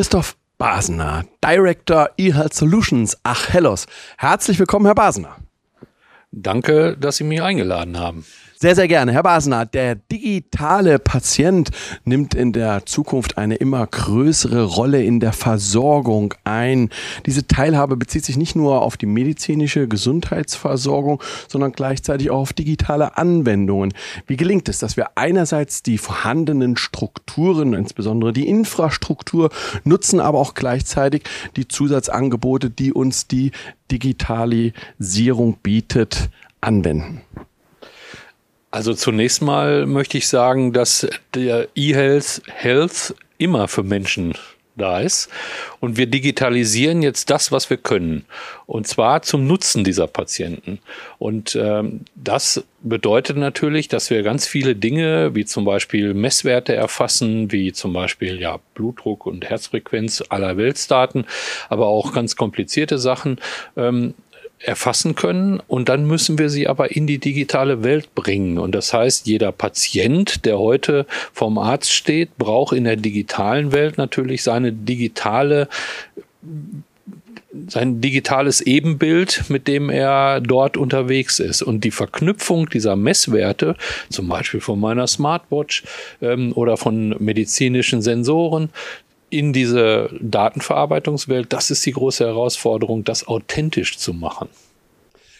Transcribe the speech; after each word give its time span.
Christoph 0.00 0.38
Basener, 0.56 1.26
Director 1.44 2.08
eHealth 2.16 2.54
Solutions, 2.54 3.18
ach 3.22 3.50
Hellos. 3.50 3.84
Herzlich 4.16 4.58
willkommen, 4.58 4.86
Herr 4.86 4.94
Basener. 4.94 5.36
Danke, 6.32 6.96
dass 6.96 7.18
Sie 7.18 7.24
mich 7.24 7.42
eingeladen 7.42 7.98
haben. 7.98 8.24
Sehr, 8.62 8.74
sehr 8.74 8.88
gerne. 8.88 9.12
Herr 9.12 9.22
Basener, 9.22 9.64
der 9.64 9.94
digitale 9.94 10.98
Patient 10.98 11.70
nimmt 12.04 12.34
in 12.34 12.52
der 12.52 12.84
Zukunft 12.84 13.38
eine 13.38 13.54
immer 13.54 13.86
größere 13.86 14.64
Rolle 14.64 15.02
in 15.02 15.18
der 15.18 15.32
Versorgung 15.32 16.34
ein. 16.44 16.90
Diese 17.24 17.46
Teilhabe 17.46 17.96
bezieht 17.96 18.26
sich 18.26 18.36
nicht 18.36 18.56
nur 18.56 18.82
auf 18.82 18.98
die 18.98 19.06
medizinische 19.06 19.88
Gesundheitsversorgung, 19.88 21.22
sondern 21.48 21.72
gleichzeitig 21.72 22.30
auch 22.30 22.40
auf 22.40 22.52
digitale 22.52 23.16
Anwendungen. 23.16 23.94
Wie 24.26 24.36
gelingt 24.36 24.68
es, 24.68 24.78
dass 24.78 24.98
wir 24.98 25.12
einerseits 25.14 25.82
die 25.82 25.96
vorhandenen 25.96 26.76
Strukturen, 26.76 27.72
insbesondere 27.72 28.34
die 28.34 28.46
Infrastruktur, 28.46 29.48
nutzen, 29.84 30.20
aber 30.20 30.38
auch 30.38 30.52
gleichzeitig 30.52 31.22
die 31.56 31.66
Zusatzangebote, 31.66 32.68
die 32.68 32.92
uns 32.92 33.26
die 33.26 33.52
Digitalisierung 33.90 35.56
bietet, 35.62 36.28
anwenden? 36.60 37.22
Also 38.70 38.94
zunächst 38.94 39.42
mal 39.42 39.86
möchte 39.86 40.18
ich 40.18 40.28
sagen, 40.28 40.72
dass 40.72 41.06
der 41.34 41.68
eHealth 41.74 42.42
Health 42.46 43.14
immer 43.38 43.66
für 43.66 43.82
Menschen 43.82 44.34
da 44.76 45.00
ist. 45.00 45.28
Und 45.80 45.96
wir 45.96 46.06
digitalisieren 46.06 47.02
jetzt 47.02 47.30
das, 47.30 47.52
was 47.52 47.70
wir 47.70 47.76
können. 47.76 48.24
Und 48.66 48.86
zwar 48.86 49.22
zum 49.22 49.46
Nutzen 49.46 49.84
dieser 49.84 50.06
Patienten. 50.06 50.78
Und 51.18 51.56
ähm, 51.60 52.00
das 52.14 52.64
bedeutet 52.80 53.36
natürlich, 53.36 53.88
dass 53.88 54.10
wir 54.10 54.22
ganz 54.22 54.46
viele 54.46 54.74
Dinge, 54.74 55.34
wie 55.34 55.44
zum 55.44 55.64
Beispiel 55.64 56.14
Messwerte 56.14 56.74
erfassen, 56.74 57.52
wie 57.52 57.72
zum 57.72 57.92
Beispiel 57.92 58.40
ja, 58.40 58.58
Blutdruck 58.74 59.26
und 59.26 59.44
Herzfrequenz 59.44 60.24
aller 60.28 60.56
Weltdaten, 60.56 61.26
aber 61.68 61.86
auch 61.86 62.12
ganz 62.12 62.36
komplizierte 62.36 62.98
Sachen, 62.98 63.38
ähm, 63.76 64.14
erfassen 64.62 65.14
können 65.14 65.60
und 65.68 65.88
dann 65.88 66.04
müssen 66.04 66.38
wir 66.38 66.50
sie 66.50 66.68
aber 66.68 66.94
in 66.94 67.06
die 67.06 67.18
digitale 67.18 67.82
Welt 67.82 68.14
bringen. 68.14 68.58
Und 68.58 68.74
das 68.74 68.92
heißt, 68.92 69.26
jeder 69.26 69.52
Patient, 69.52 70.44
der 70.44 70.58
heute 70.58 71.06
vom 71.32 71.56
Arzt 71.58 71.92
steht, 71.92 72.36
braucht 72.36 72.76
in 72.76 72.84
der 72.84 72.96
digitalen 72.96 73.72
Welt 73.72 73.96
natürlich 73.96 74.42
seine 74.42 74.72
digitale 74.72 75.68
sein 77.66 78.00
digitales 78.00 78.60
Ebenbild, 78.60 79.44
mit 79.48 79.66
dem 79.66 79.90
er 79.90 80.40
dort 80.40 80.76
unterwegs 80.76 81.40
ist. 81.40 81.62
Und 81.62 81.82
die 81.82 81.90
Verknüpfung 81.90 82.68
dieser 82.70 82.94
Messwerte, 82.94 83.74
zum 84.08 84.28
Beispiel 84.28 84.60
von 84.60 84.78
meiner 84.78 85.08
Smartwatch 85.08 85.82
ähm, 86.22 86.52
oder 86.54 86.76
von 86.76 87.16
medizinischen 87.18 88.02
Sensoren, 88.02 88.70
in 89.30 89.52
diese 89.52 90.10
Datenverarbeitungswelt, 90.20 91.52
das 91.52 91.70
ist 91.70 91.84
die 91.86 91.92
große 91.92 92.26
Herausforderung, 92.26 93.04
das 93.04 93.26
authentisch 93.26 93.98
zu 93.98 94.12
machen. 94.12 94.48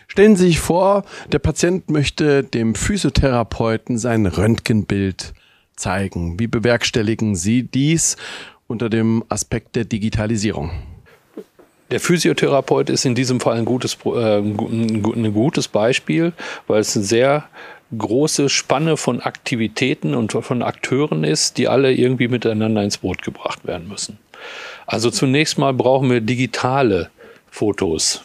Stellen 0.08 0.34
Sie 0.34 0.46
sich 0.46 0.58
vor, 0.58 1.05
der 1.30 1.38
Patient 1.38 1.88
möchte 1.91 2.42
dem 2.42 2.74
Physiotherapeuten 2.74 3.96
sein 3.98 4.27
Röntgenbild 4.27 5.34
zeigen. 5.77 6.38
Wie 6.41 6.48
bewerkstelligen 6.48 7.36
Sie 7.36 7.62
dies 7.62 8.16
unter 8.66 8.88
dem 8.88 9.24
Aspekt 9.28 9.77
der 9.77 9.84
Digitalisierung? 9.84 10.70
Der 11.91 12.00
Physiotherapeut 12.00 12.88
ist 12.88 13.05
in 13.05 13.14
diesem 13.14 13.41
Fall 13.41 13.56
ein 13.56 13.64
gutes, 13.64 13.98
äh, 14.05 14.38
ein 14.38 15.33
gutes 15.33 15.68
Beispiel, 15.68 16.33
weil 16.68 16.80
es 16.80 16.95
ein 16.95 17.02
sehr 17.02 17.48
große 17.96 18.48
Spanne 18.48 18.96
von 18.96 19.20
Aktivitäten 19.20 20.14
und 20.14 20.33
von 20.33 20.62
Akteuren 20.62 21.24
ist, 21.24 21.58
die 21.58 21.68
alle 21.68 21.92
irgendwie 21.92 22.28
miteinander 22.28 22.83
ins 22.83 22.98
Boot 22.98 23.23
gebracht 23.23 23.67
werden 23.67 23.89
müssen. 23.89 24.18
Also 24.86 25.11
zunächst 25.11 25.58
mal 25.58 25.74
brauchen 25.74 26.11
wir 26.11 26.20
digitale 26.20 27.11
Fotos 27.51 28.23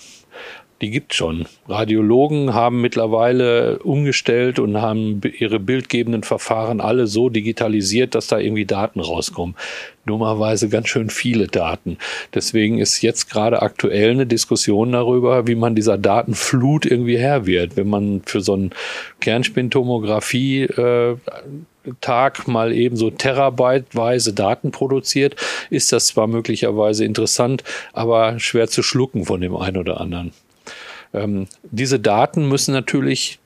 die 0.81 0.90
gibt 0.90 1.13
schon. 1.13 1.46
Radiologen 1.69 2.53
haben 2.53 2.81
mittlerweile 2.81 3.80
umgestellt 3.80 4.59
und 4.59 4.81
haben 4.81 5.22
ihre 5.40 5.59
bildgebenden 5.59 6.24
Verfahren 6.24 6.81
alle 6.81 7.08
so 7.08 7.30
digitalisiert, 7.30 8.13
dass 8.13 8.28
da 8.28 8.40
irgendwie 8.40 8.66
Daten 8.66 9.00
rauskommen. 9.00 9.56
Dummerweise 10.06 10.68
ganz 10.68 10.90
schön 10.90 11.09
viele 11.09 11.47
Daten. 11.47 11.97
Deswegen 12.34 12.80
ist 12.80 13.02
jetzt 13.02 13.30
gerade 13.31 13.62
aktuell 13.62 14.12
eine 14.12 14.28
Diskussion 14.28 14.91
darüber, 14.91 15.47
wie 15.47 15.56
man 15.56 15.75
dieser 15.75 15.97
Datenflut 15.97 16.85
irgendwie 16.85 17.18
Herr 17.18 17.46
wird. 17.46 17.78
Wenn 17.78 17.90
man 17.90 18.22
für 18.25 18.41
so 18.41 18.56
ein 18.56 18.72
Kernspintomographie 19.22 20.64
äh, 20.64 21.16
Tag 22.02 22.47
mal 22.47 22.74
eben 22.74 22.97
so 22.97 23.12
terabyteweise 23.12 24.34
Daten 24.34 24.72
produziert, 24.72 25.35
ist 25.69 25.91
das 25.91 26.08
zwar 26.08 26.28
möglicherweise 26.28 27.06
interessant, 27.06 27.64
aber 27.94 28.40
schwer 28.40 28.68
zu 28.68 28.84
schlucken 28.84 29.25
von 29.25 29.40
dem 29.41 29.56
einen 29.56 29.78
oder 29.78 30.02
anderen. 30.02 30.31
Ähm, 31.16 31.48
diese 31.64 32.00
Daten 32.00 32.48
müssen 32.48 32.74
natürlich 32.74 33.40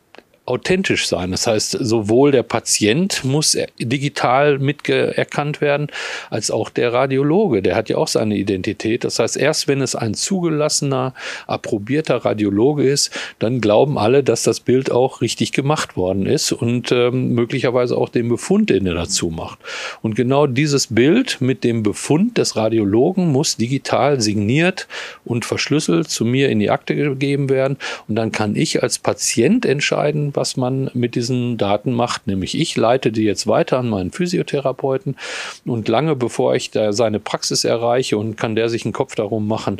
authentisch 0.49 1.07
sein. 1.07 1.31
Das 1.31 1.47
heißt, 1.47 1.77
sowohl 1.79 2.31
der 2.31 2.43
Patient 2.43 3.23
muss 3.23 3.57
digital 3.79 4.59
miterkannt 4.59 5.61
werden, 5.61 5.87
als 6.29 6.51
auch 6.51 6.69
der 6.69 6.93
Radiologe. 6.93 7.61
Der 7.61 7.75
hat 7.75 7.89
ja 7.89 7.97
auch 7.97 8.07
seine 8.07 8.35
Identität. 8.35 9.03
Das 9.03 9.19
heißt, 9.19 9.37
erst 9.37 9.67
wenn 9.67 9.81
es 9.81 9.95
ein 9.95 10.13
zugelassener, 10.13 11.13
approbierter 11.47 12.17
Radiologe 12.17 12.83
ist, 12.83 13.11
dann 13.39 13.61
glauben 13.61 13.97
alle, 13.97 14.23
dass 14.23 14.43
das 14.43 14.59
Bild 14.59 14.91
auch 14.91 15.21
richtig 15.21 15.51
gemacht 15.51 15.95
worden 15.95 16.25
ist 16.25 16.51
und 16.51 16.91
ähm, 16.91 17.33
möglicherweise 17.33 17.97
auch 17.97 18.09
den 18.09 18.29
Befund, 18.29 18.69
den 18.69 18.85
er 18.87 18.95
dazu 18.95 19.29
macht. 19.29 19.59
Und 20.01 20.15
genau 20.15 20.47
dieses 20.47 20.87
Bild 20.87 21.41
mit 21.41 21.63
dem 21.63 21.83
Befund 21.83 22.37
des 22.37 22.55
Radiologen 22.55 23.31
muss 23.31 23.57
digital 23.57 24.21
signiert 24.21 24.87
und 25.25 25.45
verschlüsselt 25.45 26.09
zu 26.09 26.25
mir 26.25 26.49
in 26.49 26.59
die 26.59 26.69
Akte 26.69 26.95
gegeben 26.95 27.49
werden. 27.49 27.77
Und 28.07 28.15
dann 28.15 28.31
kann 28.31 28.55
ich 28.55 28.81
als 28.83 28.99
Patient 28.99 29.65
entscheiden, 29.65 30.35
was 30.39 30.55
man 30.55 30.89
mit 30.93 31.15
diesen 31.15 31.57
Daten 31.57 31.91
macht. 31.91 32.25
Nämlich 32.25 32.57
ich 32.57 32.77
leite 32.77 33.11
die 33.11 33.23
jetzt 33.23 33.45
weiter 33.45 33.77
an 33.77 33.89
meinen 33.89 34.11
Physiotherapeuten 34.11 35.17
und 35.65 35.89
lange 35.89 36.15
bevor 36.15 36.55
ich 36.55 36.71
da 36.71 36.93
seine 36.93 37.19
Praxis 37.19 37.65
erreiche 37.65 38.17
und 38.17 38.37
kann 38.37 38.55
der 38.55 38.69
sich 38.69 38.85
einen 38.85 38.93
Kopf 38.93 39.15
darum 39.15 39.49
machen, 39.49 39.77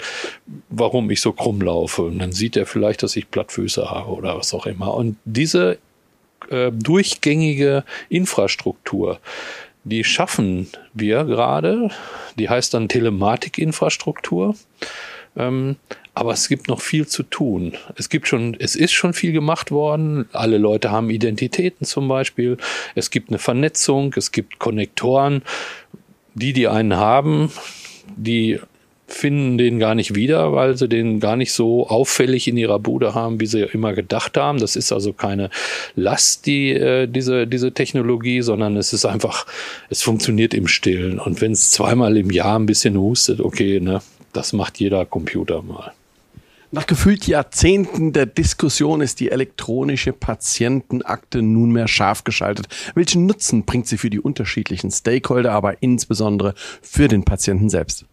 warum 0.70 1.10
ich 1.10 1.22
so 1.22 1.32
krumm 1.32 1.62
laufe. 1.62 2.02
Und 2.02 2.20
dann 2.20 2.34
sieht 2.34 2.58
er 2.58 2.66
vielleicht, 2.66 3.04
dass 3.04 3.16
ich 3.16 3.32
Plattfüße 3.32 3.90
habe 3.90 4.12
oder 4.12 4.38
was 4.38 4.54
auch 4.54 4.66
immer. 4.66 4.94
Und 4.94 5.16
diese 5.24 5.78
äh, 6.50 6.72
durchgängige 6.74 7.86
Infrastruktur, 8.10 9.20
die 9.86 10.04
schaffen 10.04 10.68
wir 10.94 11.24
gerade. 11.24 11.90
Die 12.38 12.50
heißt 12.50 12.74
dann 12.74 12.90
Telematikinfrastruktur. 12.90 14.56
Ähm, 15.38 15.78
aber 16.14 16.34
es 16.34 16.50
gibt 16.50 16.68
noch 16.68 16.82
viel 16.82 17.08
zu 17.08 17.24
tun. 17.24 17.74
Es 17.96 18.10
gibt 18.10 18.28
schon, 18.28 18.56
es 18.60 18.76
ist 18.76 18.92
schon 18.92 19.14
viel 19.14 19.32
gemacht 19.32 19.72
worden. 19.72 20.28
Alle 20.34 20.58
Leute 20.58 20.92
haben 20.92 21.10
Identitäten 21.10 21.86
zum 21.86 22.08
Beispiel. 22.08 22.58
Es 22.96 23.10
gibt 23.10 23.30
eine 23.30 23.40
Vernetzung. 23.40 24.14
Es 24.18 24.32
gibt 24.32 24.60
Konnektoren. 24.60 25.44
Die, 26.34 26.54
die 26.54 26.68
einen 26.68 26.96
haben, 26.96 27.52
die 28.16 28.60
finden 29.12 29.58
den 29.58 29.80
gar 29.80 29.96
nicht 29.96 30.16
wieder, 30.16 30.54
weil 30.54 30.78
sie 30.78 30.88
den 30.88 31.20
gar 31.20 31.36
nicht 31.36 31.52
so 31.52 31.88
auffällig 31.88 32.48
in 32.48 32.58
ihrer 32.58 32.80
Bude 32.80 33.16
haben, 33.16 33.40
wie 33.40 33.46
sie 33.46 33.62
immer 33.62 33.94
gedacht 33.94 34.38
haben. 34.38 34.60
Das 34.60 34.76
ist 34.76 34.92
also 34.92 35.14
keine 35.14 35.50
Last, 35.96 36.46
die, 36.46 36.72
äh, 36.72 37.08
diese, 37.08 37.48
diese 37.48 37.74
Technologie, 37.74 38.42
sondern 38.42 38.78
es 38.78 38.94
ist 38.94 39.06
einfach, 39.06 39.46
es 39.90 40.02
funktioniert 40.02 40.54
im 40.54 40.68
Stillen. 40.68 41.20
Und 41.20 41.42
wenn 41.42 41.54
es 41.54 41.72
zweimal 41.72 42.18
im 42.18 42.30
Jahr 42.30 42.58
ein 42.58 42.66
bisschen 42.66 42.98
hustet, 42.98 43.40
okay, 43.42 43.80
ne, 43.80 44.02
das 44.34 44.54
macht 44.54 44.80
jeder 44.80 45.06
Computer 45.06 45.62
mal. 45.62 45.94
Nach 46.72 46.86
gefühlt 46.86 47.26
Jahrzehnten 47.26 48.14
der 48.14 48.28
Diskussion 48.28 49.02
ist 49.02 49.20
die 49.20 49.32
elektronische 49.32 50.14
Patientenakte 50.14 51.42
nunmehr 51.42 51.88
scharf 51.88 52.24
geschaltet. 52.24 52.68
Welchen 52.94 53.26
Nutzen 53.26 53.66
bringt 53.66 53.88
sie 53.88 53.98
für 53.98 54.12
die 54.12 54.20
unterschiedlichen 54.20 54.92
Stakeholder, 54.92 55.52
aber 55.52 55.82
insbesondere 55.82 56.54
für 56.84 57.08
den 57.08 57.24
Patienten 57.24 57.70
selbst? 57.70 58.06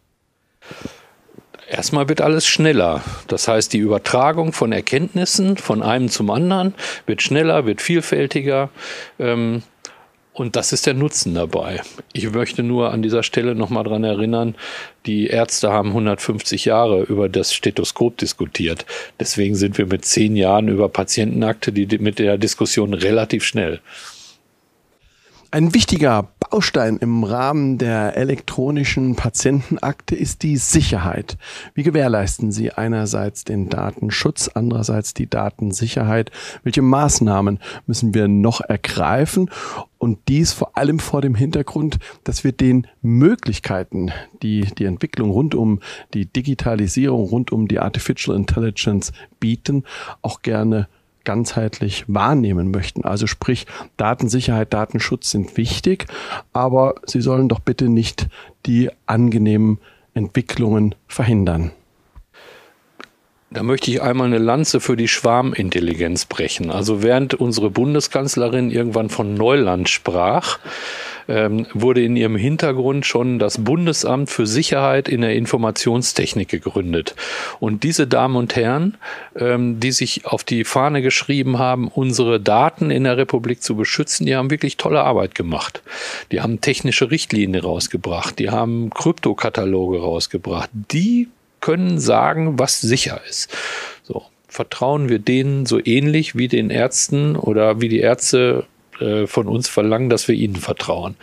Erstmal 1.68 2.08
wird 2.08 2.22
alles 2.22 2.46
schneller. 2.46 3.02
Das 3.26 3.46
heißt, 3.46 3.72
die 3.72 3.78
Übertragung 3.78 4.52
von 4.52 4.72
Erkenntnissen 4.72 5.58
von 5.58 5.82
einem 5.82 6.08
zum 6.08 6.30
anderen 6.30 6.74
wird 7.06 7.20
schneller, 7.20 7.66
wird 7.66 7.82
vielfältiger. 7.82 8.70
Ähm, 9.18 9.62
und 10.36 10.54
das 10.54 10.72
ist 10.72 10.86
der 10.86 10.92
Nutzen 10.92 11.34
dabei. 11.34 11.80
Ich 12.12 12.30
möchte 12.30 12.62
nur 12.62 12.92
an 12.92 13.00
dieser 13.00 13.22
Stelle 13.22 13.54
nochmal 13.54 13.84
dran 13.84 14.04
erinnern, 14.04 14.54
die 15.06 15.28
Ärzte 15.28 15.70
haben 15.72 15.88
150 15.88 16.66
Jahre 16.66 17.04
über 17.04 17.30
das 17.30 17.54
Stethoskop 17.54 18.18
diskutiert. 18.18 18.84
Deswegen 19.18 19.54
sind 19.54 19.78
wir 19.78 19.86
mit 19.86 20.04
zehn 20.04 20.36
Jahren 20.36 20.68
über 20.68 20.90
Patientenakte 20.90 21.72
die, 21.72 21.98
mit 21.98 22.18
der 22.18 22.36
Diskussion 22.36 22.92
relativ 22.92 23.44
schnell. 23.44 23.80
Ein 25.50 25.72
wichtiger 25.72 26.28
Baustein 26.50 26.98
im 26.98 27.24
Rahmen 27.24 27.76
der 27.76 28.16
elektronischen 28.16 29.16
Patientenakte 29.16 30.14
ist 30.14 30.42
die 30.42 30.56
Sicherheit. 30.56 31.36
Wie 31.74 31.82
gewährleisten 31.82 32.52
Sie 32.52 32.72
einerseits 32.72 33.44
den 33.44 33.68
Datenschutz, 33.68 34.48
andererseits 34.54 35.12
die 35.12 35.28
Datensicherheit? 35.28 36.30
Welche 36.62 36.82
Maßnahmen 36.82 37.58
müssen 37.86 38.14
wir 38.14 38.28
noch 38.28 38.60
ergreifen? 38.60 39.50
Und 39.98 40.18
dies 40.28 40.52
vor 40.52 40.76
allem 40.76 40.98
vor 40.98 41.20
dem 41.20 41.34
Hintergrund, 41.34 41.98
dass 42.22 42.44
wir 42.44 42.52
den 42.52 42.86
Möglichkeiten, 43.02 44.12
die 44.42 44.60
die 44.78 44.84
Entwicklung 44.84 45.30
rund 45.30 45.54
um 45.54 45.80
die 46.14 46.26
Digitalisierung, 46.26 47.24
rund 47.24 47.50
um 47.50 47.66
die 47.66 47.80
Artificial 47.80 48.36
Intelligence 48.36 49.12
bieten, 49.40 49.84
auch 50.22 50.42
gerne 50.42 50.88
ganzheitlich 51.26 52.04
wahrnehmen 52.06 52.70
möchten. 52.70 53.04
Also 53.04 53.26
sprich, 53.26 53.66
Datensicherheit, 53.98 54.72
Datenschutz 54.72 55.30
sind 55.30 55.58
wichtig, 55.58 56.06
aber 56.54 56.94
sie 57.04 57.20
sollen 57.20 57.50
doch 57.50 57.60
bitte 57.60 57.90
nicht 57.90 58.28
die 58.64 58.88
angenehmen 59.04 59.78
Entwicklungen 60.14 60.94
verhindern. 61.06 61.72
Da 63.50 63.62
möchte 63.62 63.90
ich 63.90 64.02
einmal 64.02 64.26
eine 64.26 64.38
Lanze 64.38 64.80
für 64.80 64.96
die 64.96 65.08
Schwarmintelligenz 65.08 66.26
brechen. 66.26 66.70
Also 66.70 67.02
während 67.02 67.34
unsere 67.34 67.70
Bundeskanzlerin 67.70 68.70
irgendwann 68.70 69.08
von 69.08 69.34
Neuland 69.34 69.88
sprach, 69.88 70.58
ähm, 71.28 71.66
wurde 71.74 72.02
in 72.02 72.16
ihrem 72.16 72.36
Hintergrund 72.36 73.06
schon 73.06 73.38
das 73.38 73.62
Bundesamt 73.62 74.30
für 74.30 74.46
Sicherheit 74.46 75.08
in 75.08 75.20
der 75.20 75.34
Informationstechnik 75.34 76.48
gegründet. 76.48 77.14
Und 77.60 77.82
diese 77.82 78.06
Damen 78.06 78.36
und 78.36 78.56
Herren, 78.56 78.96
ähm, 79.36 79.80
die 79.80 79.92
sich 79.92 80.26
auf 80.26 80.44
die 80.44 80.64
Fahne 80.64 81.02
geschrieben 81.02 81.58
haben, 81.58 81.88
unsere 81.88 82.40
Daten 82.40 82.90
in 82.90 83.04
der 83.04 83.16
Republik 83.16 83.62
zu 83.62 83.76
beschützen, 83.76 84.26
die 84.26 84.36
haben 84.36 84.50
wirklich 84.50 84.76
tolle 84.76 85.02
Arbeit 85.02 85.34
gemacht. 85.34 85.82
Die 86.32 86.40
haben 86.40 86.60
technische 86.60 87.10
Richtlinien 87.10 87.62
rausgebracht, 87.62 88.38
die 88.38 88.50
haben 88.50 88.90
Kryptokataloge 88.90 90.00
rausgebracht. 90.00 90.70
Die 90.72 91.28
können 91.60 91.98
sagen, 91.98 92.58
was 92.58 92.80
sicher 92.80 93.20
ist. 93.28 93.50
So, 94.02 94.24
vertrauen 94.48 95.08
wir 95.08 95.18
denen 95.18 95.66
so 95.66 95.80
ähnlich 95.84 96.36
wie 96.36 96.48
den 96.48 96.70
Ärzten 96.70 97.36
oder 97.36 97.80
wie 97.80 97.88
die 97.88 98.00
Ärzte 98.00 98.66
äh, 99.00 99.26
von 99.26 99.46
uns 99.46 99.68
verlangen, 99.68 100.08
dass 100.08 100.28
wir 100.28 100.34
ihnen 100.34 100.56
vertrauen. 100.56 101.16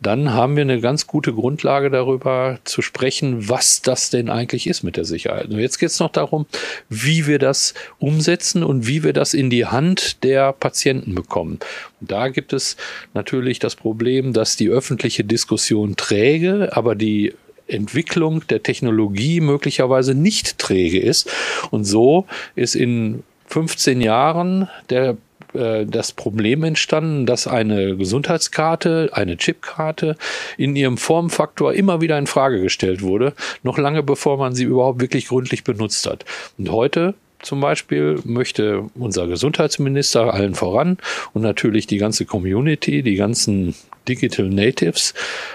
Dann 0.00 0.32
haben 0.32 0.56
wir 0.56 0.62
eine 0.62 0.80
ganz 0.80 1.06
gute 1.06 1.32
Grundlage 1.32 1.90
darüber 1.90 2.58
zu 2.64 2.82
sprechen, 2.82 3.48
was 3.48 3.82
das 3.82 4.10
denn 4.10 4.30
eigentlich 4.30 4.66
ist 4.66 4.82
mit 4.82 4.96
der 4.96 5.04
Sicherheit. 5.04 5.46
Und 5.46 5.58
jetzt 5.58 5.78
geht 5.78 5.88
es 5.88 5.98
noch 5.98 6.12
darum, 6.12 6.46
wie 6.88 7.26
wir 7.26 7.38
das 7.38 7.74
umsetzen 7.98 8.62
und 8.62 8.86
wie 8.86 9.02
wir 9.02 9.12
das 9.12 9.34
in 9.34 9.50
die 9.50 9.66
Hand 9.66 10.22
der 10.22 10.52
Patienten 10.52 11.14
bekommen. 11.14 11.58
Und 12.00 12.10
da 12.10 12.28
gibt 12.28 12.52
es 12.52 12.76
natürlich 13.14 13.58
das 13.58 13.74
Problem, 13.74 14.32
dass 14.32 14.56
die 14.56 14.68
öffentliche 14.68 15.24
Diskussion 15.24 15.96
träge, 15.96 16.70
aber 16.76 16.94
die 16.94 17.34
Entwicklung 17.68 18.46
der 18.46 18.62
Technologie 18.62 19.40
möglicherweise 19.40 20.14
nicht 20.14 20.58
träge 20.58 21.00
ist. 21.00 21.28
Und 21.70 21.84
so 21.84 22.26
ist 22.54 22.76
in 22.76 23.24
15 23.48 24.00
Jahren 24.00 24.68
der 24.90 25.16
äh, 25.56 25.86
das 25.86 26.12
Problem 26.12 26.62
entstanden, 26.64 27.26
dass 27.26 27.46
eine 27.46 27.96
Gesundheitskarte, 27.96 29.10
eine 29.12 29.36
Chipkarte 29.36 30.16
in 30.56 30.76
ihrem 30.76 30.96
Formfaktor 30.98 31.72
immer 31.74 32.00
wieder 32.00 32.18
in 32.18 32.26
Frage 32.26 32.60
gestellt 32.60 33.02
wurde, 33.02 33.32
noch 33.62 33.78
lange 33.78 34.02
bevor 34.02 34.36
man 34.36 34.54
sie 34.54 34.64
überhaupt 34.64 35.00
wirklich 35.00 35.28
gründlich 35.28 35.64
benutzt 35.64 36.06
hat. 36.06 36.24
Und 36.58 36.70
heute 36.70 37.14
zum 37.42 37.60
Beispiel 37.60 38.20
möchte 38.24 38.84
unser 38.94 39.26
Gesundheitsminister 39.26 40.32
allen 40.32 40.54
voran 40.54 40.98
und 41.32 41.42
natürlich 41.42 41.86
die 41.86 41.98
ganze 41.98 42.24
Community, 42.24 43.02
die 43.02 43.16
ganzen 43.16 43.74
Digital 44.08 44.46
Natives 44.46 45.14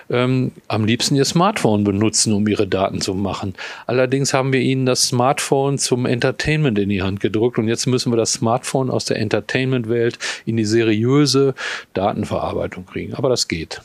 ähm, 0.10 0.52
am 0.68 0.86
liebsten 0.86 1.16
ihr 1.16 1.26
Smartphone 1.26 1.84
benutzen, 1.84 2.34
um 2.34 2.48
ihre 2.48 2.68
Daten 2.68 3.02
zu 3.02 3.14
machen. 3.14 3.56
Allerdings 3.88 4.34
haben 4.34 4.54
wir 4.54 4.60
ihnen 4.60 4.86
das 4.86 5.04
Smartphone 5.04 5.78
zum 5.78 6.06
Entertainment 6.06 6.78
in 6.78 6.90
die 6.90 7.02
Hand 7.02 7.20
gedrückt 7.20 7.58
und 7.58 7.68
jetzt 7.68 7.88
müssen 7.88 8.12
wir 8.12 8.18
das 8.18 8.34
Smartphone 8.34 8.90
aus 8.90 9.06
der 9.06 9.18
Entertainment-Welt 9.20 10.20
in 10.46 10.58
die 10.58 10.66
seriöse 10.66 11.56
Datenverarbeitung 11.94 12.86
kriegen. 12.86 13.14
Aber 13.14 13.30
das 13.30 13.48
geht. 13.48 13.82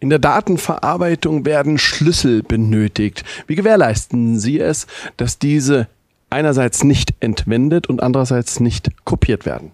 In 0.00 0.10
der 0.10 0.18
Datenverarbeitung 0.18 1.44
werden 1.44 1.78
Schlüssel 1.78 2.42
benötigt. 2.42 3.22
Wie 3.46 3.54
gewährleisten 3.54 4.40
Sie 4.40 4.58
es, 4.58 4.88
dass 5.16 5.38
diese 5.38 5.86
einerseits 6.32 6.84
nicht 6.84 7.14
entwendet 7.20 7.88
und 7.88 8.02
andererseits 8.02 8.60
nicht 8.60 9.04
kopiert 9.04 9.46
werden? 9.46 9.72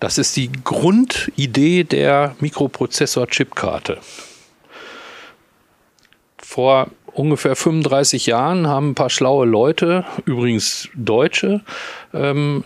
Das 0.00 0.18
ist 0.18 0.36
die 0.36 0.50
Grundidee 0.64 1.84
der 1.84 2.36
Mikroprozessor-Chipkarte. 2.40 3.98
Vor 6.38 6.88
ungefähr 7.12 7.56
35 7.56 8.26
Jahren 8.26 8.66
haben 8.68 8.90
ein 8.90 8.94
paar 8.94 9.10
schlaue 9.10 9.46
Leute, 9.46 10.04
übrigens 10.24 10.88
Deutsche, 10.94 11.62
ähm, 12.14 12.64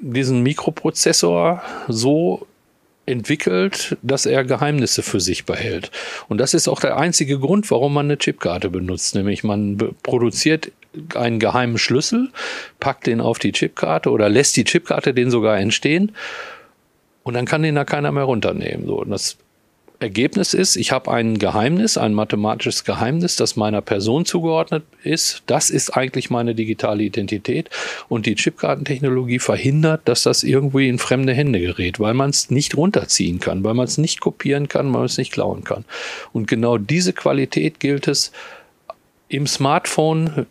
diesen 0.00 0.42
Mikroprozessor 0.42 1.62
so 1.88 2.46
entwickelt, 3.06 3.96
dass 4.02 4.26
er 4.26 4.44
Geheimnisse 4.44 5.02
für 5.02 5.18
sich 5.18 5.46
behält. 5.46 5.90
Und 6.28 6.38
das 6.38 6.54
ist 6.54 6.68
auch 6.68 6.80
der 6.80 6.98
einzige 6.98 7.38
Grund, 7.38 7.70
warum 7.70 7.94
man 7.94 8.06
eine 8.06 8.18
Chipkarte 8.18 8.70
benutzt. 8.70 9.14
Nämlich 9.14 9.44
man 9.44 9.94
produziert 10.02 10.70
einen 11.14 11.38
geheimen 11.38 11.78
Schlüssel, 11.78 12.30
packt 12.80 13.06
den 13.06 13.20
auf 13.20 13.38
die 13.38 13.52
Chipkarte 13.52 14.10
oder 14.10 14.28
lässt 14.28 14.56
die 14.56 14.64
Chipkarte 14.64 15.14
den 15.14 15.30
sogar 15.30 15.58
entstehen 15.58 16.12
und 17.22 17.34
dann 17.34 17.44
kann 17.44 17.62
den 17.62 17.74
da 17.74 17.84
keiner 17.84 18.12
mehr 18.12 18.24
runternehmen. 18.24 18.86
So, 18.86 19.00
und 19.00 19.10
das 19.10 19.36
Ergebnis 20.00 20.54
ist, 20.54 20.76
ich 20.76 20.92
habe 20.92 21.10
ein 21.10 21.38
Geheimnis, 21.38 21.98
ein 21.98 22.14
mathematisches 22.14 22.84
Geheimnis, 22.84 23.34
das 23.34 23.56
meiner 23.56 23.80
Person 23.80 24.24
zugeordnet 24.24 24.84
ist. 25.02 25.42
Das 25.46 25.70
ist 25.70 25.96
eigentlich 25.96 26.30
meine 26.30 26.54
digitale 26.54 27.02
Identität. 27.02 27.68
Und 28.08 28.26
die 28.26 28.36
Chipkartentechnologie 28.36 29.40
verhindert, 29.40 30.02
dass 30.04 30.22
das 30.22 30.44
irgendwie 30.44 30.88
in 30.88 30.98
fremde 30.98 31.34
Hände 31.34 31.58
gerät, 31.58 31.98
weil 31.98 32.14
man 32.14 32.30
es 32.30 32.48
nicht 32.48 32.76
runterziehen 32.76 33.40
kann, 33.40 33.64
weil 33.64 33.74
man 33.74 33.86
es 33.86 33.98
nicht 33.98 34.20
kopieren 34.20 34.68
kann, 34.68 34.86
weil 34.86 35.00
man 35.00 35.06
es 35.06 35.18
nicht 35.18 35.32
klauen 35.32 35.64
kann. 35.64 35.84
Und 36.32 36.46
genau 36.46 36.78
diese 36.78 37.12
Qualität 37.12 37.80
gilt 37.80 38.06
es 38.06 38.30
im 39.28 39.48
Smartphone 39.48 40.46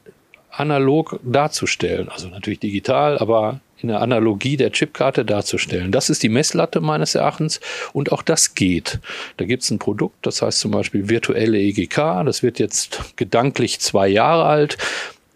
analog 0.59 1.19
darzustellen. 1.24 2.09
Also 2.09 2.27
natürlich 2.27 2.59
digital, 2.59 3.18
aber 3.18 3.62
in 3.80 3.89
der 3.89 4.01
Analogie 4.01 4.57
der 4.57 4.71
Chipkarte 4.71 5.24
darzustellen. 5.24 5.92
Das 5.92 6.09
ist 6.09 6.24
die 6.24 6.30
Messlatte 6.30 6.81
meines 6.81 7.15
Erachtens 7.15 7.59
und 7.94 8.12
auch 8.12 8.24
das 8.24 8.56
geht. 8.56 9.00
Da 9.38 9.45
gibt 9.45 9.63
es 9.63 9.69
ein 9.69 9.80
Produkt, 9.80 10.25
das 10.25 10.42
heißt 10.42 10.59
zum 10.59 10.71
Beispiel 10.71 11.09
virtuelle 11.09 11.59
EGK, 11.59 12.24
das 12.25 12.42
wird 12.42 12.59
jetzt 12.59 13.15
gedanklich 13.18 13.80
zwei 13.80 14.07
Jahre 14.07 14.45
alt. 14.45 14.78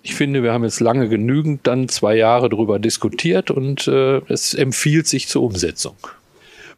Ich 0.03 0.15
finde, 0.15 0.41
wir 0.41 0.53
haben 0.53 0.63
jetzt 0.63 0.79
lange 0.79 1.07
genügend 1.07 1.67
dann 1.67 1.87
zwei 1.87 2.15
Jahre 2.15 2.49
darüber 2.49 2.79
diskutiert 2.79 3.51
und 3.51 3.87
äh, 3.87 4.21
es 4.27 4.55
empfiehlt 4.55 5.07
sich 5.07 5.27
zur 5.27 5.43
Umsetzung. 5.43 5.95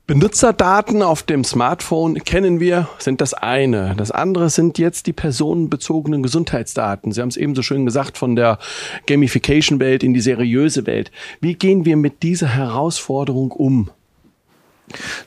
Benutzerdaten 0.05 1.01
auf 1.01 1.23
dem 1.23 1.45
Smartphone 1.45 2.15
kennen 2.25 2.59
wir, 2.59 2.89
sind 2.99 3.21
das 3.21 3.33
eine. 3.33 3.95
Das 3.95 4.11
andere 4.11 4.49
sind 4.49 4.77
jetzt 4.77 5.07
die 5.07 5.13
personenbezogenen 5.13 6.21
Gesundheitsdaten. 6.21 7.13
Sie 7.13 7.21
haben 7.21 7.29
es 7.29 7.37
eben 7.37 7.55
so 7.55 7.61
schön 7.61 7.85
gesagt, 7.85 8.17
von 8.17 8.35
der 8.35 8.59
Gamification-Welt 9.07 10.03
in 10.03 10.13
die 10.13 10.19
seriöse 10.19 10.85
Welt. 10.85 11.09
Wie 11.39 11.53
gehen 11.53 11.85
wir 11.85 11.95
mit 11.95 12.21
dieser 12.21 12.49
Herausforderung 12.49 13.53
um? 13.53 13.91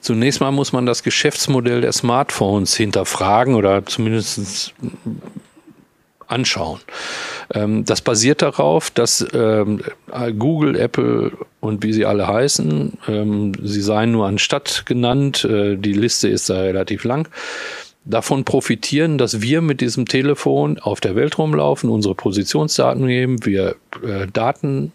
Zunächst 0.02 0.42
mal 0.42 0.52
muss 0.52 0.74
man 0.74 0.84
das 0.84 1.02
Geschäftsmodell 1.02 1.80
der 1.80 1.92
Smartphones 1.92 2.76
hinterfragen 2.76 3.54
oder 3.54 3.86
zumindest 3.86 4.74
anschauen. 6.26 6.80
Ähm, 7.52 7.84
das 7.84 8.00
basiert 8.00 8.42
darauf, 8.42 8.90
dass 8.90 9.26
ähm, 9.32 9.80
Google, 10.38 10.76
Apple 10.76 11.32
und 11.60 11.82
wie 11.82 11.92
sie 11.92 12.06
alle 12.06 12.26
heißen, 12.26 12.98
ähm, 13.08 13.52
sie 13.62 13.82
seien 13.82 14.12
nur 14.12 14.26
anstatt 14.26 14.84
genannt, 14.86 15.44
äh, 15.44 15.76
die 15.76 15.92
Liste 15.92 16.28
ist 16.28 16.50
da 16.50 16.60
relativ 16.60 17.04
lang, 17.04 17.28
davon 18.04 18.44
profitieren, 18.44 19.18
dass 19.18 19.40
wir 19.40 19.60
mit 19.60 19.80
diesem 19.80 20.06
Telefon 20.06 20.78
auf 20.78 21.00
der 21.00 21.16
Welt 21.16 21.38
rumlaufen, 21.38 21.90
unsere 21.90 22.14
Positionsdaten 22.14 23.06
geben, 23.06 23.44
wir 23.44 23.76
äh, 24.02 24.26
Daten 24.32 24.92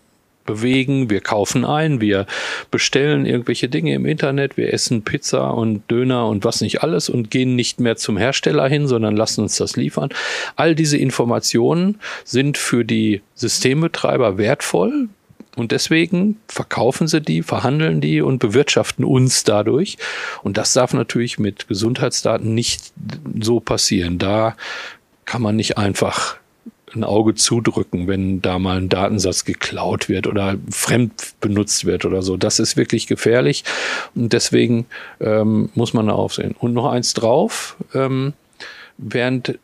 bewegen, 0.52 1.10
wir 1.10 1.22
kaufen 1.22 1.66
ein, 1.66 2.02
wir 2.02 2.26
bestellen 2.70 3.26
irgendwelche 3.26 3.70
Dinge 3.70 3.94
im 3.94 4.06
Internet, 4.06 4.58
wir 4.58 4.74
essen 4.74 5.04
Pizza 5.04 5.54
und 5.54 5.90
Döner 5.90 6.28
und 6.28 6.44
was 6.44 6.62
nicht 6.62 6.84
alles 6.84 7.10
und 7.10 7.32
gehen 7.32 7.56
nicht 7.56 7.80
mehr 7.80 7.96
zum 7.96 8.18
Hersteller 8.18 8.68
hin, 8.68 8.88
sondern 8.88 9.16
lassen 9.16 9.42
uns 9.42 9.58
das 9.58 9.76
liefern. 9.76 10.10
All 10.56 10.76
diese 10.76 10.98
Informationen 10.98 12.00
sind 12.24 12.58
für 12.58 12.84
die 12.84 13.22
Systembetreiber 13.36 14.38
wertvoll. 14.38 15.10
Und 15.58 15.74
deswegen 15.74 16.38
verkaufen 16.48 17.08
sie 17.08 17.20
die, 17.20 17.44
verhandeln 17.44 18.00
die 18.00 18.22
und 18.22 18.40
bewirtschaften 18.40 19.04
uns 19.04 19.44
dadurch. 19.44 19.98
Und 20.44 20.58
das 20.58 20.72
darf 20.72 20.94
natürlich 20.94 21.40
mit 21.40 21.68
Gesundheitsdaten 21.68 22.54
nicht 22.54 22.94
so 23.42 23.60
passieren. 23.60 24.18
Da 24.18 24.56
kann 25.26 25.42
man 25.42 25.58
nicht 25.58 25.78
einfach 25.78 26.38
ein 26.96 27.04
Auge 27.04 27.36
zudrücken, 27.36 28.08
wenn 28.08 28.42
da 28.42 28.60
mal 28.60 28.78
ein 28.78 28.90
Datensatz 28.90 29.46
geklaut 29.46 30.10
wird 30.10 30.28
oder 30.28 30.56
fremd 30.70 31.34
benutzt 31.40 31.86
wird 31.86 32.06
oder 32.06 32.22
so. 32.22 32.38
Das 32.38 32.60
ist 32.60 32.78
wirklich 32.78 33.08
gefährlich 33.08 33.64
und 34.16 34.34
deswegen 34.34 34.86
ähm, 35.20 35.70
muss 35.76 35.94
man 35.94 36.08
da 36.08 36.14
aufsehen. 36.14 36.56
Und 36.58 36.74
noch 36.74 36.86
eins 36.86 37.14
drauf, 37.14 37.76
ähm, 37.94 38.34
während 38.98 39.58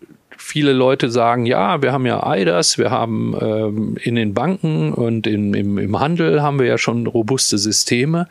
viele 0.47 0.71
Leute 0.71 1.11
sagen, 1.11 1.45
ja, 1.45 1.81
wir 1.81 1.91
haben 1.91 2.05
ja 2.05 2.25
EIDAS, 2.25 2.77
wir 2.77 2.89
haben 2.89 3.35
ähm, 3.39 3.97
in 4.01 4.15
den 4.15 4.33
Banken 4.33 4.93
und 4.93 5.27
in, 5.27 5.53
im, 5.53 5.77
im 5.77 5.99
Handel 5.99 6.41
haben 6.41 6.57
wir 6.57 6.65
ja 6.65 6.77
schon 6.77 7.05
robuste 7.05 7.57
Systeme. 7.57 8.29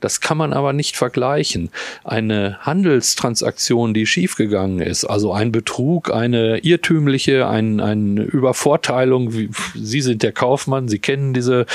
Das 0.00 0.20
kann 0.20 0.38
man 0.38 0.52
aber 0.52 0.72
nicht 0.72 0.96
vergleichen. 0.96 1.70
Eine 2.04 2.58
Handelstransaktion, 2.60 3.94
die 3.94 4.06
schiefgegangen 4.06 4.78
ist, 4.78 5.06
also 5.06 5.32
ein 5.32 5.50
Betrug, 5.50 6.14
eine 6.14 6.58
irrtümliche, 6.58 7.48
ein, 7.48 7.80
eine 7.80 8.22
Übervorteilung, 8.22 9.34
wie, 9.34 9.50
Sie 9.74 10.02
sind 10.02 10.22
der 10.22 10.32
Kaufmann, 10.32 10.86
Sie 10.86 11.00
kennen 11.00 11.34
diese, 11.34 11.66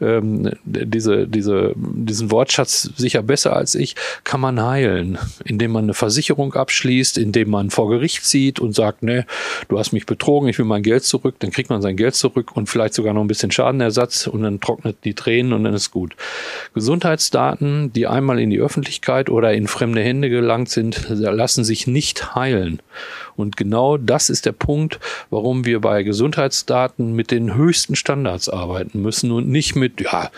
ähm, 0.00 0.50
diese, 0.64 1.28
diese, 1.28 1.72
diesen 1.76 2.32
Wortschatz 2.32 2.90
sicher 2.96 3.22
besser 3.22 3.54
als 3.54 3.76
ich, 3.76 3.94
kann 4.24 4.40
man 4.40 4.60
heilen, 4.60 5.18
indem 5.44 5.70
man 5.70 5.84
eine 5.84 5.94
Versicherung 5.94 6.54
abschließt, 6.54 7.16
indem 7.16 7.50
man 7.50 7.70
vor 7.70 7.88
Gericht 7.88 8.24
zieht 8.24 8.58
und 8.58 8.74
sagt, 8.74 9.04
ne, 9.04 9.24
du 9.68 9.78
hast 9.78 9.92
mich 9.92 10.06
betrogen, 10.06 10.48
ich 10.48 10.58
will 10.58 10.64
mein 10.64 10.82
Geld 10.82 11.04
zurück, 11.04 11.36
dann 11.38 11.50
kriegt 11.50 11.70
man 11.70 11.82
sein 11.82 11.96
Geld 11.96 12.14
zurück 12.14 12.56
und 12.56 12.68
vielleicht 12.68 12.94
sogar 12.94 13.14
noch 13.14 13.20
ein 13.20 13.28
bisschen 13.28 13.50
Schadenersatz 13.50 14.26
und 14.26 14.42
dann 14.42 14.60
trocknet 14.60 14.98
die 15.04 15.14
Tränen 15.14 15.52
und 15.52 15.64
dann 15.64 15.74
ist 15.74 15.90
gut. 15.90 16.16
Gesundheitsdaten, 16.74 17.92
die 17.92 18.06
einmal 18.06 18.40
in 18.40 18.50
die 18.50 18.60
Öffentlichkeit 18.60 19.30
oder 19.30 19.52
in 19.52 19.66
fremde 19.66 20.02
Hände 20.02 20.30
gelangt 20.30 20.70
sind, 20.70 21.06
lassen 21.08 21.64
sich 21.64 21.86
nicht 21.86 22.34
heilen. 22.34 22.80
Und 23.36 23.56
genau 23.56 23.96
das 23.98 24.30
ist 24.30 24.46
der 24.46 24.52
Punkt, 24.52 24.98
warum 25.30 25.64
wir 25.64 25.80
bei 25.80 26.02
Gesundheitsdaten 26.02 27.12
mit 27.14 27.30
den 27.30 27.54
höchsten 27.54 27.94
Standards 27.94 28.48
arbeiten 28.48 29.02
müssen 29.02 29.30
und 29.30 29.48
nicht 29.48 29.76
mit, 29.76 30.00
ja, 30.00 30.30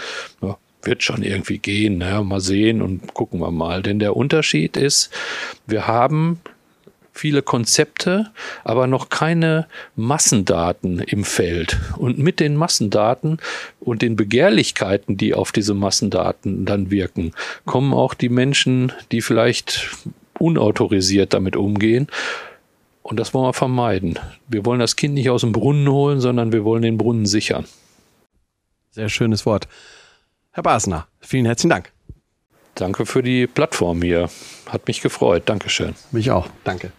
wird 0.82 1.02
schon 1.02 1.22
irgendwie 1.22 1.58
gehen, 1.58 1.98
ne? 1.98 2.22
mal 2.24 2.40
sehen 2.40 2.82
und 2.82 3.14
gucken 3.14 3.40
wir 3.40 3.50
mal. 3.50 3.82
Denn 3.82 3.98
der 3.98 4.16
Unterschied 4.16 4.76
ist, 4.76 5.10
wir 5.66 5.86
haben 5.86 6.40
viele 7.18 7.42
Konzepte, 7.42 8.30
aber 8.64 8.86
noch 8.86 9.08
keine 9.08 9.66
Massendaten 9.96 11.00
im 11.00 11.24
Feld. 11.24 11.78
Und 11.96 12.18
mit 12.18 12.40
den 12.40 12.56
Massendaten 12.56 13.38
und 13.80 14.02
den 14.02 14.16
Begehrlichkeiten, 14.16 15.16
die 15.16 15.34
auf 15.34 15.52
diese 15.52 15.74
Massendaten 15.74 16.64
dann 16.64 16.90
wirken, 16.90 17.32
kommen 17.64 17.92
auch 17.92 18.14
die 18.14 18.28
Menschen, 18.28 18.92
die 19.12 19.20
vielleicht 19.20 19.90
unautorisiert 20.38 21.34
damit 21.34 21.56
umgehen. 21.56 22.06
Und 23.02 23.18
das 23.18 23.34
wollen 23.34 23.46
wir 23.46 23.54
vermeiden. 23.54 24.18
Wir 24.46 24.64
wollen 24.64 24.80
das 24.80 24.96
Kind 24.96 25.14
nicht 25.14 25.30
aus 25.30 25.40
dem 25.40 25.52
Brunnen 25.52 25.88
holen, 25.88 26.20
sondern 26.20 26.52
wir 26.52 26.64
wollen 26.64 26.82
den 26.82 26.98
Brunnen 26.98 27.26
sichern. 27.26 27.64
Sehr 28.90 29.08
schönes 29.08 29.46
Wort. 29.46 29.66
Herr 30.52 30.62
Basner, 30.62 31.08
vielen 31.20 31.46
herzlichen 31.46 31.70
Dank. 31.70 31.97
Danke 32.78 33.06
für 33.06 33.22
die 33.24 33.48
Plattform 33.48 34.02
hier. 34.02 34.30
Hat 34.66 34.86
mich 34.86 35.00
gefreut. 35.00 35.42
Dankeschön. 35.46 35.94
Mich 36.12 36.30
auch. 36.30 36.46
Danke. 36.62 36.92